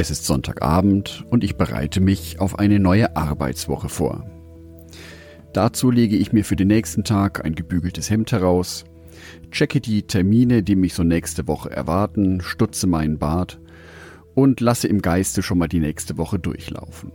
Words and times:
Es 0.00 0.10
ist 0.10 0.24
Sonntagabend 0.24 1.26
und 1.28 1.44
ich 1.44 1.56
bereite 1.56 2.00
mich 2.00 2.40
auf 2.40 2.58
eine 2.58 2.80
neue 2.80 3.16
Arbeitswoche 3.16 3.90
vor. 3.90 4.24
Dazu 5.52 5.90
lege 5.90 6.16
ich 6.16 6.32
mir 6.32 6.42
für 6.42 6.56
den 6.56 6.68
nächsten 6.68 7.04
Tag 7.04 7.44
ein 7.44 7.54
gebügeltes 7.54 8.08
Hemd 8.08 8.32
heraus, 8.32 8.86
checke 9.50 9.82
die 9.82 10.04
Termine, 10.04 10.62
die 10.62 10.74
mich 10.74 10.94
so 10.94 11.02
nächste 11.02 11.46
Woche 11.48 11.70
erwarten, 11.70 12.40
stutze 12.40 12.86
meinen 12.86 13.18
Bart 13.18 13.60
und 14.34 14.62
lasse 14.62 14.88
im 14.88 15.02
Geiste 15.02 15.42
schon 15.42 15.58
mal 15.58 15.68
die 15.68 15.80
nächste 15.80 16.16
Woche 16.16 16.38
durchlaufen. 16.38 17.12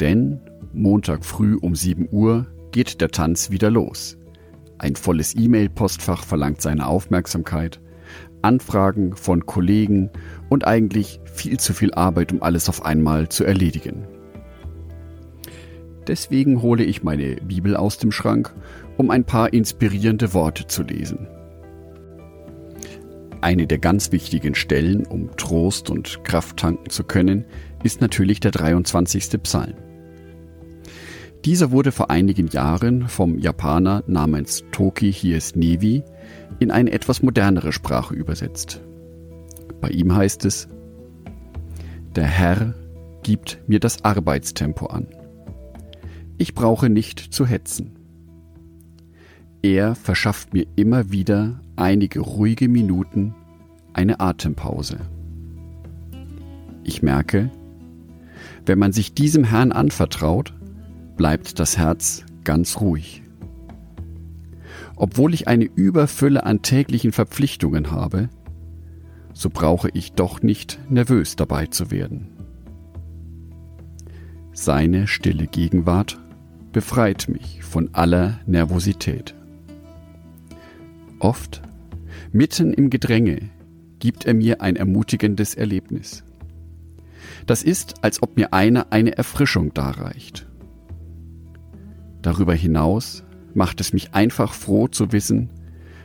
Denn 0.00 0.40
Montag 0.72 1.26
früh 1.26 1.54
um 1.54 1.74
7 1.74 2.08
Uhr 2.10 2.46
geht 2.70 3.02
der 3.02 3.10
Tanz 3.10 3.50
wieder 3.50 3.70
los. 3.70 4.16
Ein 4.78 4.96
volles 4.96 5.36
E-Mail-Postfach 5.36 6.24
verlangt 6.24 6.62
seine 6.62 6.86
Aufmerksamkeit, 6.86 7.78
Anfragen 8.42 9.14
von 9.16 9.46
Kollegen 9.46 10.10
und 10.48 10.66
eigentlich 10.66 11.20
viel 11.24 11.58
zu 11.58 11.72
viel 11.72 11.92
Arbeit, 11.94 12.32
um 12.32 12.42
alles 12.42 12.68
auf 12.68 12.84
einmal 12.84 13.28
zu 13.28 13.44
erledigen. 13.44 14.06
Deswegen 16.06 16.62
hole 16.62 16.84
ich 16.84 17.02
meine 17.02 17.36
Bibel 17.36 17.76
aus 17.76 17.98
dem 17.98 18.10
Schrank, 18.10 18.52
um 18.96 19.10
ein 19.10 19.24
paar 19.24 19.52
inspirierende 19.52 20.34
Worte 20.34 20.66
zu 20.66 20.82
lesen. 20.82 21.28
Eine 23.42 23.66
der 23.66 23.78
ganz 23.78 24.12
wichtigen 24.12 24.54
Stellen, 24.54 25.06
um 25.06 25.34
Trost 25.36 25.88
und 25.88 26.24
Kraft 26.24 26.58
tanken 26.58 26.90
zu 26.90 27.04
können, 27.04 27.44
ist 27.82 28.00
natürlich 28.00 28.40
der 28.40 28.50
23. 28.50 29.42
Psalm. 29.42 29.74
Dieser 31.44 31.70
wurde 31.70 31.90
vor 31.90 32.10
einigen 32.10 32.48
Jahren 32.48 33.08
vom 33.08 33.38
Japaner 33.38 34.04
namens 34.06 34.62
Toki 34.72 35.10
Hiesnevi 35.10 36.02
in 36.58 36.70
eine 36.70 36.92
etwas 36.92 37.22
modernere 37.22 37.72
Sprache 37.72 38.14
übersetzt. 38.14 38.82
Bei 39.80 39.88
ihm 39.88 40.14
heißt 40.14 40.44
es, 40.44 40.68
der 42.14 42.26
Herr 42.26 42.74
gibt 43.22 43.62
mir 43.66 43.80
das 43.80 44.04
Arbeitstempo 44.04 44.86
an. 44.86 45.06
Ich 46.36 46.54
brauche 46.54 46.90
nicht 46.90 47.18
zu 47.20 47.46
hetzen. 47.46 47.96
Er 49.62 49.94
verschafft 49.94 50.52
mir 50.52 50.66
immer 50.76 51.10
wieder 51.10 51.60
einige 51.76 52.20
ruhige 52.20 52.68
Minuten, 52.68 53.34
eine 53.92 54.20
Atempause. 54.20 54.98
Ich 56.84 57.02
merke, 57.02 57.50
wenn 58.66 58.78
man 58.78 58.92
sich 58.92 59.14
diesem 59.14 59.44
Herrn 59.44 59.72
anvertraut, 59.72 60.54
bleibt 61.20 61.58
das 61.58 61.76
Herz 61.76 62.24
ganz 62.44 62.80
ruhig. 62.80 63.22
Obwohl 64.96 65.34
ich 65.34 65.48
eine 65.48 65.66
Überfülle 65.66 66.44
an 66.44 66.62
täglichen 66.62 67.12
Verpflichtungen 67.12 67.90
habe, 67.90 68.30
so 69.34 69.50
brauche 69.50 69.90
ich 69.92 70.12
doch 70.12 70.40
nicht 70.40 70.78
nervös 70.88 71.36
dabei 71.36 71.66
zu 71.66 71.90
werden. 71.90 72.30
Seine 74.54 75.06
stille 75.06 75.46
Gegenwart 75.46 76.18
befreit 76.72 77.28
mich 77.28 77.62
von 77.64 77.90
aller 77.92 78.40
Nervosität. 78.46 79.34
Oft, 81.18 81.60
mitten 82.32 82.72
im 82.72 82.88
Gedränge, 82.88 83.50
gibt 83.98 84.24
er 84.24 84.32
mir 84.32 84.62
ein 84.62 84.76
ermutigendes 84.76 85.54
Erlebnis. 85.54 86.24
Das 87.44 87.62
ist, 87.62 88.02
als 88.04 88.22
ob 88.22 88.38
mir 88.38 88.54
einer 88.54 88.90
eine 88.90 89.18
Erfrischung 89.18 89.74
darreicht. 89.74 90.46
Darüber 92.22 92.54
hinaus 92.54 93.24
macht 93.54 93.80
es 93.80 93.92
mich 93.92 94.14
einfach 94.14 94.52
froh 94.52 94.88
zu 94.88 95.12
wissen, 95.12 95.50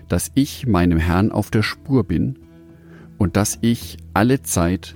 dass 0.07 0.31
ich 0.35 0.67
meinem 0.67 0.97
Herrn 0.97 1.31
auf 1.31 1.51
der 1.51 1.63
Spur 1.63 2.03
bin 2.03 2.39
und 3.17 3.35
dass 3.37 3.57
ich 3.61 3.97
alle 4.13 4.41
Zeit 4.41 4.95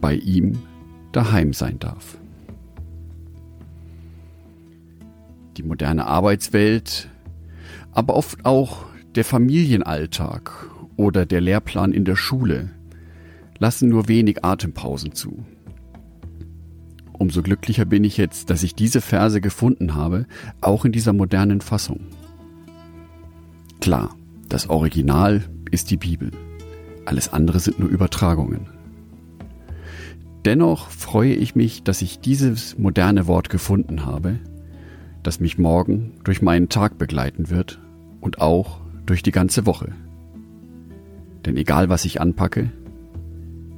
bei 0.00 0.14
ihm 0.14 0.58
daheim 1.12 1.52
sein 1.52 1.78
darf. 1.78 2.18
Die 5.56 5.62
moderne 5.62 6.06
Arbeitswelt, 6.06 7.08
aber 7.92 8.14
oft 8.14 8.44
auch 8.44 8.86
der 9.14 9.24
Familienalltag 9.24 10.70
oder 10.96 11.26
der 11.26 11.40
Lehrplan 11.40 11.92
in 11.92 12.04
der 12.04 12.16
Schule 12.16 12.70
lassen 13.58 13.88
nur 13.88 14.08
wenig 14.08 14.44
Atempausen 14.44 15.12
zu. 15.12 15.44
Umso 17.22 17.40
glücklicher 17.40 17.84
bin 17.84 18.02
ich 18.02 18.16
jetzt, 18.16 18.50
dass 18.50 18.64
ich 18.64 18.74
diese 18.74 19.00
Verse 19.00 19.40
gefunden 19.40 19.94
habe, 19.94 20.26
auch 20.60 20.84
in 20.84 20.90
dieser 20.90 21.12
modernen 21.12 21.60
Fassung. 21.60 22.00
Klar, 23.80 24.16
das 24.48 24.68
Original 24.68 25.44
ist 25.70 25.92
die 25.92 25.96
Bibel. 25.96 26.32
Alles 27.04 27.32
andere 27.32 27.60
sind 27.60 27.78
nur 27.78 27.88
Übertragungen. 27.88 28.66
Dennoch 30.44 30.90
freue 30.90 31.32
ich 31.32 31.54
mich, 31.54 31.84
dass 31.84 32.02
ich 32.02 32.18
dieses 32.18 32.76
moderne 32.76 33.28
Wort 33.28 33.50
gefunden 33.50 34.04
habe, 34.04 34.40
das 35.22 35.38
mich 35.38 35.58
morgen 35.58 36.14
durch 36.24 36.42
meinen 36.42 36.70
Tag 36.70 36.98
begleiten 36.98 37.50
wird 37.50 37.80
und 38.20 38.40
auch 38.40 38.80
durch 39.06 39.22
die 39.22 39.30
ganze 39.30 39.64
Woche. 39.64 39.92
Denn 41.46 41.56
egal 41.56 41.88
was 41.88 42.04
ich 42.04 42.20
anpacke, 42.20 42.72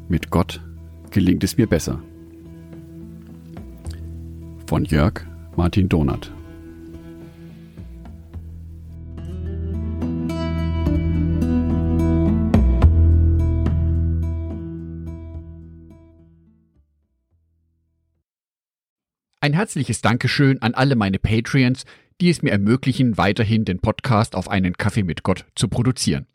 mit 0.09 0.31
Gott 0.31 0.63
gelingt 1.11 1.45
es 1.45 1.59
mir 1.59 1.67
besser. 1.67 2.01
Von 4.67 4.87
Jörg 4.87 5.27
Martin 5.57 5.91
Donath. 5.91 6.33
Ein 19.41 19.53
herzliches 19.53 20.01
Dankeschön 20.01 20.63
an 20.63 20.73
alle 20.73 20.97
meine 20.97 21.19
Patreons, 21.19 21.85
die 22.23 22.31
es 22.31 22.41
mir 22.41 22.51
ermöglichen, 22.51 23.19
weiterhin 23.19 23.67
den 23.67 23.81
Podcast 23.81 24.35
auf 24.35 24.49
einen 24.49 24.79
Kaffee 24.79 25.03
mit 25.03 25.23
Gott 25.23 25.45
zu 25.55 25.69
produzieren. 25.69 26.27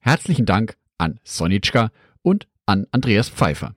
Herzlichen 0.00 0.44
Dank 0.44 0.76
an 0.98 1.20
Sonitschka 1.22 1.92
und 2.22 2.48
an 2.66 2.88
Andreas 2.90 3.28
Pfeiffer. 3.28 3.76